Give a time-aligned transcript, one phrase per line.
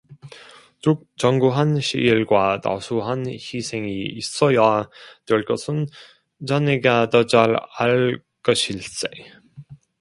[0.79, 4.89] 즉 장구한 시일과 다수한 희생이 있어야
[5.27, 5.85] 될 것은
[6.47, 9.07] 자네가 더 잘 알 것일세.